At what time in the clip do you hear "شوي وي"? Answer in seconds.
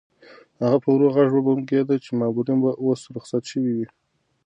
3.51-3.87